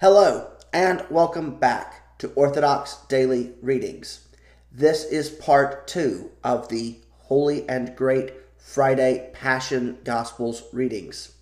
Hello, 0.00 0.52
and 0.72 1.04
welcome 1.10 1.56
back 1.56 2.16
to 2.18 2.30
Orthodox 2.36 2.98
Daily 3.08 3.54
Readings. 3.60 4.28
This 4.70 5.04
is 5.04 5.28
part 5.28 5.88
two 5.88 6.30
of 6.44 6.68
the 6.68 6.98
Holy 7.22 7.68
and 7.68 7.96
Great 7.96 8.32
Friday 8.56 9.28
Passion 9.32 9.98
Gospels 10.04 10.62
readings. 10.72 11.32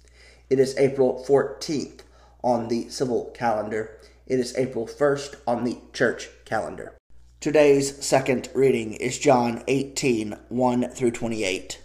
It 0.48 0.58
is 0.58 0.74
April 0.78 1.22
14th 1.28 2.00
on 2.42 2.68
the 2.68 2.88
civil 2.88 3.30
calendar, 3.34 4.00
it 4.26 4.40
is 4.40 4.56
April 4.56 4.86
1st 4.86 5.34
on 5.46 5.64
the 5.64 5.76
church 5.92 6.30
calendar. 6.46 6.96
Today's 7.40 8.02
second 8.02 8.48
reading 8.54 8.94
is 8.94 9.18
John 9.18 9.64
18 9.68 10.34
1 10.48 10.88
through 10.92 11.10
28. 11.10 11.82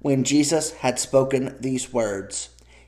When 0.00 0.24
Jesus 0.24 0.72
had 0.72 0.98
spoken 0.98 1.56
these 1.60 1.92
words, 1.92 2.48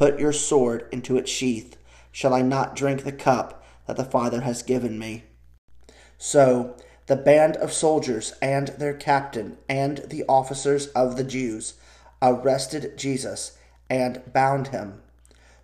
Put 0.00 0.18
your 0.18 0.32
sword 0.32 0.86
into 0.90 1.18
its 1.18 1.30
sheath. 1.30 1.76
Shall 2.10 2.32
I 2.32 2.40
not 2.40 2.74
drink 2.74 3.04
the 3.04 3.12
cup 3.12 3.62
that 3.86 3.98
the 3.98 4.04
Father 4.06 4.40
has 4.40 4.62
given 4.62 4.98
me? 4.98 5.24
So 6.16 6.74
the 7.04 7.16
band 7.16 7.56
of 7.56 7.70
soldiers 7.70 8.32
and 8.40 8.68
their 8.68 8.94
captain 8.94 9.58
and 9.68 9.98
the 10.08 10.24
officers 10.26 10.86
of 10.96 11.18
the 11.18 11.22
Jews 11.22 11.74
arrested 12.22 12.96
Jesus 12.96 13.58
and 13.90 14.22
bound 14.32 14.68
him. 14.68 15.02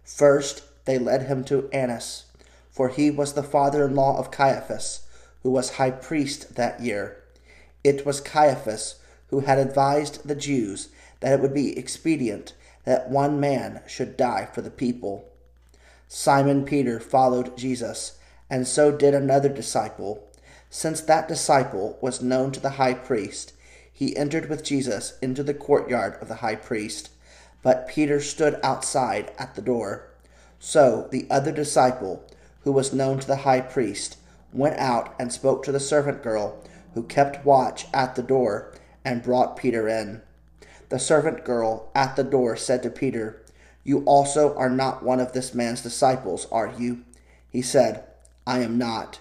First, 0.04 0.64
they 0.84 0.98
led 0.98 1.22
him 1.22 1.42
to 1.44 1.70
Annas, 1.72 2.26
for 2.70 2.90
he 2.90 3.10
was 3.10 3.32
the 3.32 3.42
father 3.42 3.86
in 3.86 3.94
law 3.94 4.18
of 4.18 4.30
Caiaphas, 4.30 5.06
who 5.44 5.50
was 5.50 5.76
high 5.76 5.92
priest 5.92 6.56
that 6.56 6.80
year. 6.80 7.24
It 7.82 8.04
was 8.04 8.20
Caiaphas 8.20 8.96
who 9.28 9.40
had 9.40 9.56
advised 9.58 10.28
the 10.28 10.36
Jews 10.36 10.90
that 11.20 11.32
it 11.32 11.40
would 11.40 11.54
be 11.54 11.78
expedient 11.78 12.52
that 12.86 13.10
one 13.10 13.38
man 13.38 13.82
should 13.86 14.16
die 14.16 14.48
for 14.54 14.62
the 14.62 14.70
people. 14.70 15.28
Simon 16.08 16.64
Peter 16.64 16.98
followed 16.98 17.58
Jesus, 17.58 18.18
and 18.48 18.66
so 18.66 18.90
did 18.90 19.12
another 19.12 19.48
disciple. 19.48 20.26
Since 20.70 21.02
that 21.02 21.28
disciple 21.28 21.98
was 22.00 22.22
known 22.22 22.52
to 22.52 22.60
the 22.60 22.70
high 22.70 22.94
priest, 22.94 23.52
he 23.92 24.16
entered 24.16 24.48
with 24.48 24.62
Jesus 24.62 25.18
into 25.20 25.42
the 25.42 25.54
courtyard 25.54 26.16
of 26.22 26.28
the 26.28 26.36
high 26.36 26.54
priest. 26.54 27.10
But 27.62 27.88
Peter 27.88 28.20
stood 28.20 28.60
outside 28.62 29.32
at 29.38 29.56
the 29.56 29.62
door. 29.62 30.08
So 30.60 31.08
the 31.10 31.26
other 31.28 31.50
disciple, 31.50 32.24
who 32.62 32.72
was 32.72 32.92
known 32.92 33.18
to 33.18 33.26
the 33.26 33.36
high 33.36 33.62
priest, 33.62 34.16
went 34.52 34.78
out 34.78 35.14
and 35.18 35.32
spoke 35.32 35.64
to 35.64 35.72
the 35.72 35.80
servant 35.80 36.22
girl 36.22 36.62
who 36.94 37.02
kept 37.02 37.44
watch 37.44 37.86
at 37.92 38.14
the 38.14 38.22
door 38.22 38.72
and 39.04 39.22
brought 39.22 39.56
Peter 39.56 39.88
in. 39.88 40.22
The 40.88 40.98
servant 40.98 41.44
girl 41.44 41.90
at 41.94 42.16
the 42.16 42.24
door 42.24 42.56
said 42.56 42.82
to 42.82 42.90
Peter, 42.90 43.42
You 43.82 44.04
also 44.04 44.54
are 44.56 44.70
not 44.70 45.02
one 45.02 45.20
of 45.20 45.32
this 45.32 45.54
man's 45.54 45.82
disciples, 45.82 46.46
are 46.52 46.72
you? 46.78 47.02
He 47.50 47.62
said, 47.62 48.04
I 48.46 48.60
am 48.60 48.78
not. 48.78 49.20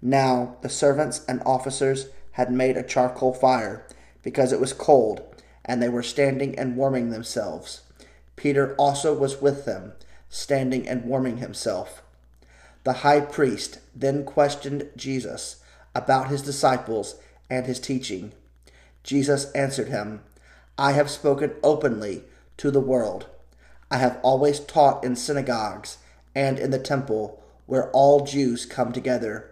Now 0.00 0.56
the 0.62 0.68
servants 0.68 1.24
and 1.26 1.42
officers 1.44 2.08
had 2.32 2.52
made 2.52 2.76
a 2.76 2.82
charcoal 2.82 3.34
fire, 3.34 3.86
because 4.22 4.52
it 4.52 4.60
was 4.60 4.72
cold, 4.72 5.22
and 5.64 5.82
they 5.82 5.88
were 5.88 6.02
standing 6.02 6.58
and 6.58 6.76
warming 6.76 7.10
themselves. 7.10 7.82
Peter 8.36 8.74
also 8.76 9.14
was 9.14 9.40
with 9.40 9.64
them, 9.64 9.92
standing 10.28 10.88
and 10.88 11.04
warming 11.04 11.38
himself. 11.38 12.02
The 12.84 12.94
high 12.94 13.20
priest 13.20 13.78
then 13.94 14.24
questioned 14.24 14.88
Jesus 14.96 15.56
about 15.94 16.28
his 16.28 16.42
disciples 16.42 17.16
and 17.50 17.66
his 17.66 17.78
teaching. 17.78 18.32
Jesus 19.02 19.50
answered 19.52 19.88
him, 19.88 20.22
I 20.78 20.92
have 20.92 21.10
spoken 21.10 21.52
openly 21.62 22.24
to 22.56 22.70
the 22.70 22.80
world. 22.80 23.26
I 23.90 23.98
have 23.98 24.18
always 24.22 24.60
taught 24.60 25.04
in 25.04 25.16
synagogues 25.16 25.98
and 26.34 26.58
in 26.58 26.70
the 26.70 26.78
temple 26.78 27.42
where 27.66 27.90
all 27.90 28.24
Jews 28.24 28.64
come 28.64 28.92
together. 28.92 29.50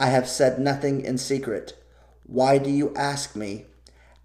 I 0.00 0.06
have 0.06 0.28
said 0.28 0.58
nothing 0.58 1.04
in 1.04 1.18
secret. 1.18 1.74
Why 2.26 2.58
do 2.58 2.70
you 2.70 2.94
ask 2.96 3.36
me? 3.36 3.66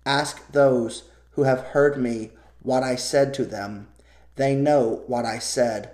Ask 0.05 0.51
those 0.51 1.03
who 1.31 1.43
have 1.43 1.59
heard 1.59 1.97
me 1.97 2.31
what 2.63 2.83
I 2.83 2.95
said 2.95 3.33
to 3.35 3.45
them. 3.45 3.87
They 4.35 4.55
know 4.55 5.03
what 5.07 5.25
I 5.25 5.39
said. 5.39 5.91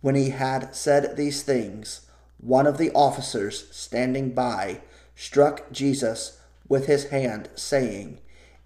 When 0.00 0.14
he 0.14 0.30
had 0.30 0.74
said 0.74 1.16
these 1.16 1.42
things, 1.42 2.06
one 2.38 2.66
of 2.66 2.78
the 2.78 2.90
officers 2.92 3.68
standing 3.70 4.30
by 4.30 4.80
struck 5.14 5.70
Jesus 5.70 6.40
with 6.68 6.86
his 6.86 7.10
hand, 7.10 7.50
saying, 7.54 8.18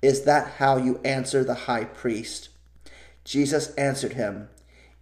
is 0.03 0.23
that 0.23 0.55
how 0.59 0.77
you 0.77 1.01
answer 1.05 1.43
the 1.43 1.55
high 1.55 1.85
priest? 1.85 2.49
Jesus 3.25 3.75
answered 3.75 4.13
him, 4.13 4.49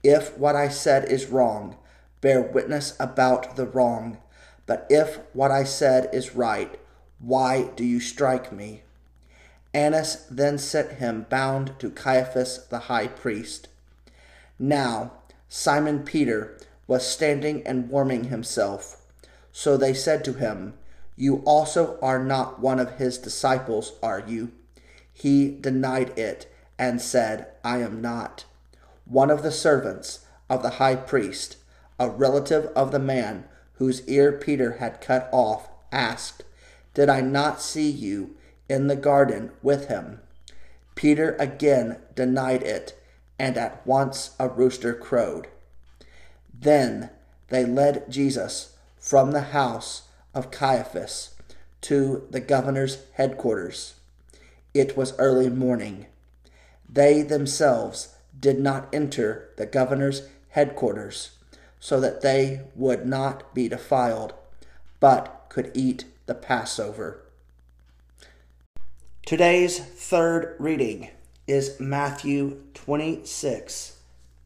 If 0.03 0.37
what 0.39 0.57
I 0.57 0.69
said 0.69 1.11
is 1.11 1.27
wrong, 1.27 1.77
bear 2.21 2.41
witness 2.41 2.97
about 2.99 3.57
the 3.57 3.67
wrong. 3.67 4.19
But 4.67 4.87
if 4.89 5.19
what 5.35 5.51
I 5.51 5.65
said 5.65 6.09
is 6.13 6.35
right, 6.35 6.79
why 7.19 7.71
do 7.77 7.85
you 7.85 8.01
strike 8.01 8.53
me? 8.53 8.83
Annas 9.75 10.27
then 10.31 10.57
sent 10.57 10.93
him 10.93 11.27
bound 11.29 11.79
to 11.81 11.91
Caiaphas 11.91 12.67
the 12.69 12.81
high 12.81 13.09
priest. 13.09 13.69
Now 14.59 15.13
Simon 15.49 16.03
Peter 16.03 16.57
was 16.87 17.07
standing 17.07 17.67
and 17.67 17.89
warming 17.89 18.25
himself. 18.25 19.03
So 19.53 19.77
they 19.77 19.95
said 19.95 20.25
to 20.25 20.35
him, 20.35 20.75
You 21.17 21.43
also 21.45 21.99
are 22.01 22.23
not 22.23 22.61
one 22.61 22.81
of 22.81 22.97
his 22.97 23.19
disciples, 23.19 23.93
are 24.03 24.23
you? 24.27 24.53
He 25.15 25.57
denied 25.61 26.19
it 26.19 26.53
and 26.79 27.01
said, 27.01 27.47
I 27.63 27.79
am 27.79 28.03
not. 28.03 28.45
One 29.07 29.31
of 29.31 29.43
the 29.43 29.53
servants 29.53 30.27
of 30.51 30.63
the 30.63 30.71
high 30.71 30.97
priest, 30.97 31.57
a 31.99 32.11
relative 32.11 32.67
of 32.77 32.91
the 32.91 32.99
man 32.99 33.45
whose 33.75 34.07
ear 34.09 34.33
Peter 34.33 34.73
had 34.73 35.01
cut 35.01 35.29
off, 35.33 35.69
asked, 35.93 36.43
Did 36.93 37.09
I 37.09 37.21
not 37.21 37.63
see 37.63 37.89
you 37.89 38.37
in 38.69 38.89
the 38.89 38.97
garden 38.97 39.53
with 39.63 39.89
him? 39.89 40.21
Peter 40.95 41.37
again 41.39 41.99
denied 42.15 42.63
it, 42.63 43.01
and 43.39 43.57
at 43.57 43.87
once 43.87 44.35
a 44.39 44.49
rooster 44.49 44.95
crowed. 44.95 45.47
Then 46.53 47.11
they 47.49 47.65
led 47.65 48.11
Jesus 48.11 48.75
from 48.97 49.31
the 49.31 49.53
house 49.53 50.03
of 50.35 50.51
Caiaphas 50.51 51.35
to 51.83 52.27
the 52.31 52.41
governor's 52.41 53.05
headquarters. 53.13 53.95
It 54.75 54.97
was 54.97 55.17
early 55.19 55.49
morning. 55.49 56.07
They 56.89 57.23
themselves 57.23 58.17
did 58.39 58.59
not 58.59 58.89
enter 58.93 59.51
the 59.57 59.67
governor's 59.67 60.29
headquarters. 60.51 61.31
so 61.85 62.01
that 62.01 62.23
they 62.23 62.63
would 62.75 63.05
not 63.05 63.55
be 63.55 63.69
defiled, 63.69 64.33
but 65.01 65.45
could 65.51 65.71
eat 65.75 66.07
the 66.25 66.35
Passover. 66.35 67.21
Today's 69.27 69.81
third 69.81 70.57
reading 70.59 71.11
is 71.47 71.79
Matthew 71.79 72.63
26, 72.73 73.99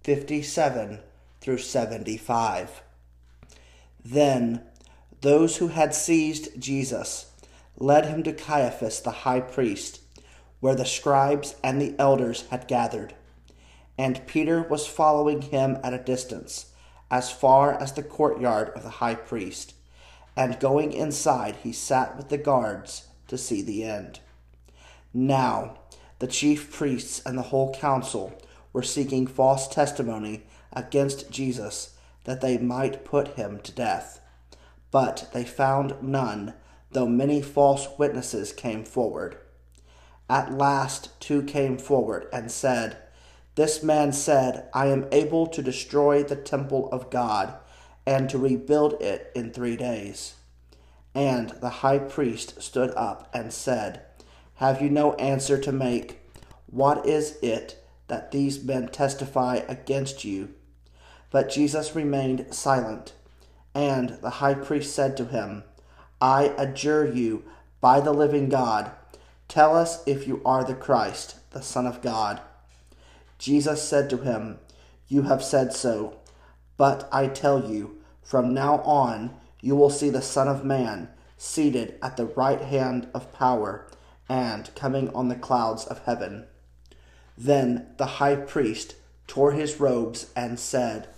57 0.03 0.99
through 1.41 1.59
75. 1.59 2.83
Then 4.05 4.63
those 5.21 5.59
who 5.59 5.69
had 5.69 5.95
seized 5.95 6.61
Jesus 6.61 7.31
led 7.77 8.07
him 8.07 8.25
to 8.25 8.33
Caiaphas 8.33 9.01
the 9.01 9.13
high 9.23 9.41
priest, 9.41 10.01
where 10.61 10.75
the 10.75 10.85
scribes 10.85 11.55
and 11.63 11.81
the 11.81 11.95
elders 11.99 12.47
had 12.51 12.69
gathered. 12.69 13.15
And 13.97 14.27
Peter 14.27 14.63
was 14.63 14.87
following 14.87 15.43
him 15.43 15.79
at 15.83 15.95
a 15.95 15.99
distance 15.99 16.73
as 17.11 17.31
far 17.31 17.73
as 17.73 17.93
the 17.93 18.03
courtyard 18.03 18.71
of 18.71 18.83
the 18.83 18.91
high 18.91 19.15
priest, 19.15 19.75
and 20.37 20.61
going 20.61 20.93
inside, 20.93 21.57
he 21.63 21.73
sat 21.73 22.17
with 22.17 22.29
the 22.29 22.39
guards 22.39 23.09
to 23.27 23.39
see 23.39 23.63
the 23.63 23.85
end. 23.85 24.21
Now, 25.13 25.79
the 26.19 26.27
chief 26.27 26.73
priests 26.73 27.23
and 27.25 27.37
the 27.37 27.43
whole 27.43 27.75
council 27.75 28.41
were 28.73 28.83
seeking 28.83 29.27
false 29.27 29.67
testimony 29.69 30.45
against 30.73 31.31
Jesus 31.31 31.97
that 32.25 32.41
they 32.41 32.59
might 32.59 33.05
put 33.05 33.37
him 33.37 33.59
to 33.61 33.73
death. 33.73 34.21
But 34.91 35.31
they 35.33 35.45
found 35.45 36.03
none, 36.03 36.55
though 36.93 37.09
many 37.09 37.41
false 37.41 37.89
witnesses 37.99 38.53
came 38.53 38.85
forward. 38.85 39.39
At 40.29 40.53
last, 40.53 41.19
two 41.21 41.43
came 41.43 41.79
forward 41.79 42.27
and 42.33 42.51
said, 42.51 42.99
this 43.59 43.83
man 43.83 44.13
said, 44.13 44.69
I 44.73 44.87
am 44.87 45.09
able 45.11 45.49
to 45.49 45.65
destroy 45.65 46.23
the 46.23 46.37
temple 46.37 46.89
of 46.93 47.11
God 47.11 47.55
and 48.07 48.31
to 48.31 48.39
rebuild 48.39 49.03
it 49.03 49.33
in 49.35 49.51
three 49.51 49.77
days. 49.77 50.37
And 51.13 51.51
the 51.61 51.83
high 51.83 51.99
priest 51.99 52.63
stood 52.63 52.93
up 52.95 53.29
and 53.35 53.53
said, 53.53 54.03
Have 54.55 54.81
you 54.81 54.89
no 54.89 55.15
answer 55.15 55.59
to 55.59 55.73
make? 55.73 56.21
What 56.67 57.05
is 57.05 57.37
it 57.43 57.85
that 58.07 58.31
these 58.31 58.63
men 58.63 58.91
testify 58.91 59.63
against 59.67 60.25
you? 60.25 60.51
But 61.33 61.51
Jesus 61.51 61.97
remained 61.97 62.55
silent. 62.55 63.13
And 63.75 64.11
the 64.23 64.39
high 64.39 64.55
priest 64.55 64.95
said 64.95 65.17
to 65.17 65.25
him, 65.25 65.65
I 66.21 66.55
adjure 66.57 67.13
you 67.13 67.43
by 67.81 67.99
the 67.99 68.13
living 68.13 68.49
God, 68.49 68.93
tell 69.49 69.77
us 69.77 70.03
if 70.07 70.29
you 70.29 70.41
are 70.45 70.63
the 70.63 70.75
Christ, 70.75 71.37
the 71.51 71.63
Son 71.63 71.87
of 71.87 72.03
God. 72.03 72.41
Jesus 73.39 73.83
said 73.83 74.11
to 74.11 74.19
him, 74.19 74.59
You 75.09 75.23
have 75.23 75.43
said 75.43 75.73
so. 75.73 76.19
But 76.77 77.09
I 77.11 77.27
tell 77.27 77.69
you, 77.69 77.99
from 78.23 78.55
now 78.55 78.81
on 78.83 79.35
you 79.61 79.75
will 79.75 79.91
see 79.91 80.11
the 80.11 80.23
Son 80.23 80.49
of 80.49 80.65
Man 80.65 81.09
seated 81.37 81.99
at 82.03 82.17
the 82.17 82.27
right 82.27 82.61
hand 82.61 83.09
of 83.15 83.33
power 83.33 83.87
and 84.29 84.75
coming 84.75 85.09
on 85.15 85.29
the 85.29 85.35
clouds 85.35 85.85
of 85.87 86.05
heaven. 86.05 86.47
Then 87.37 87.87
the 87.97 88.07
high 88.07 88.37
priest 88.37 88.97
tore 89.27 89.53
his 89.53 89.81
robes 89.81 90.31
and 90.37 90.59
said, 90.59 91.09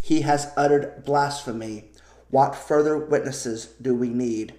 He 0.00 0.20
has 0.22 0.52
uttered 0.56 1.04
blasphemy. 1.04 1.90
What 2.30 2.54
further 2.54 2.96
witnesses 2.96 3.66
do 3.80 3.94
we 3.94 4.08
need? 4.08 4.54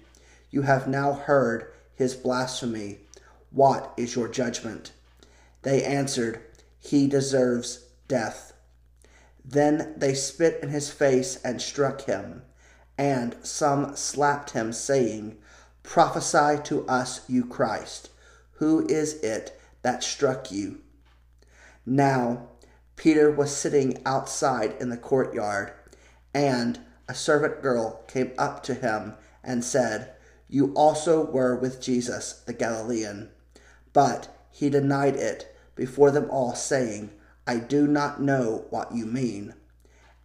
You 0.50 0.62
have 0.62 0.86
now 0.86 1.12
heard 1.12 1.72
his 1.96 2.14
blasphemy. 2.14 2.98
What 3.54 3.94
is 3.96 4.16
your 4.16 4.26
judgment? 4.26 4.90
They 5.62 5.84
answered, 5.84 6.40
he 6.80 7.06
deserves 7.06 7.86
death. 8.08 8.52
Then 9.44 9.94
they 9.96 10.12
spit 10.12 10.60
in 10.60 10.70
his 10.70 10.90
face 10.90 11.40
and 11.44 11.62
struck 11.62 12.02
him, 12.02 12.42
and 12.98 13.36
some 13.44 13.94
slapped 13.94 14.50
him, 14.50 14.72
saying, 14.72 15.38
Prophesy 15.84 16.62
to 16.64 16.84
us, 16.88 17.20
you 17.28 17.46
Christ. 17.46 18.10
Who 18.54 18.86
is 18.88 19.14
it 19.20 19.60
that 19.82 20.02
struck 20.02 20.50
you? 20.50 20.80
Now 21.86 22.48
Peter 22.96 23.30
was 23.30 23.56
sitting 23.56 24.02
outside 24.04 24.74
in 24.80 24.88
the 24.88 24.96
courtyard, 24.96 25.72
and 26.34 26.80
a 27.08 27.14
servant 27.14 27.62
girl 27.62 28.02
came 28.08 28.32
up 28.36 28.64
to 28.64 28.74
him 28.74 29.14
and 29.44 29.64
said, 29.64 30.12
You 30.48 30.72
also 30.74 31.24
were 31.24 31.54
with 31.54 31.80
Jesus 31.80 32.42
the 32.46 32.52
Galilean. 32.52 33.30
But 33.94 34.28
he 34.50 34.68
denied 34.68 35.16
it 35.16 35.56
before 35.74 36.10
them 36.10 36.28
all, 36.30 36.54
saying, 36.54 37.10
I 37.46 37.56
do 37.56 37.86
not 37.86 38.20
know 38.20 38.66
what 38.68 38.94
you 38.94 39.06
mean. 39.06 39.54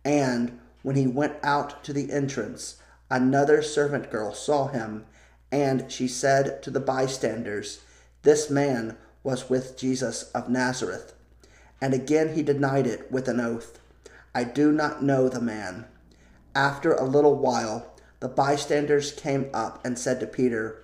And 0.04 0.60
when 0.83 0.98
he 0.98 1.07
went 1.07 1.38
out 1.44 1.83
to 1.86 1.94
the 1.94 2.12
entrance, 2.12 2.75
another 3.10 3.62
servant 3.62 4.12
girl 4.12 4.33
saw 4.33 4.68
him, 4.68 5.06
and 5.51 5.92
she 5.92 6.07
said 6.07 6.62
to 6.63 6.71
the 6.71 6.80
bystanders, 6.80 7.80
This 8.24 8.50
man 8.50 8.98
was 9.24 9.50
with 9.50 9.77
Jesus 9.77 10.24
of 10.31 10.50
Nazareth. 10.50 11.13
And 11.81 11.94
again 11.94 12.36
he 12.36 12.44
denied 12.44 12.88
it 12.88 13.12
with 13.12 13.27
an 13.27 13.39
oath, 13.39 13.80
I 14.33 14.44
do 14.44 14.72
not 14.72 15.04
know 15.04 15.27
the 15.27 15.42
man. 15.42 15.86
After 16.54 16.94
a 16.94 17.06
little 17.06 17.36
while, 17.36 17.94
the 18.19 18.27
bystanders 18.27 19.12
came 19.12 19.50
up 19.54 19.83
and 19.86 19.98
said 19.98 20.19
to 20.19 20.27
Peter, 20.27 20.83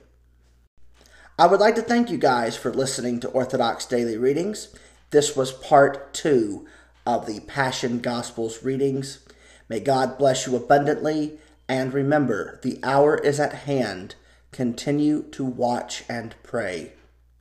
I 1.41 1.47
would 1.47 1.59
like 1.59 1.73
to 1.73 1.81
thank 1.81 2.11
you 2.11 2.19
guys 2.19 2.55
for 2.55 2.71
listening 2.71 3.19
to 3.21 3.29
Orthodox 3.29 3.87
Daily 3.87 4.15
Readings. 4.15 4.67
This 5.09 5.35
was 5.35 5.51
part 5.51 6.13
two 6.13 6.67
of 7.03 7.25
the 7.25 7.39
Passion 7.39 7.99
Gospels 7.99 8.61
readings. 8.61 9.25
May 9.67 9.79
God 9.79 10.19
bless 10.19 10.45
you 10.45 10.55
abundantly, 10.55 11.39
and 11.67 11.95
remember, 11.95 12.59
the 12.61 12.79
hour 12.83 13.17
is 13.17 13.39
at 13.39 13.53
hand. 13.53 14.13
Continue 14.51 15.23
to 15.31 15.43
watch 15.43 16.03
and 16.07 16.35
pray. 16.43 16.93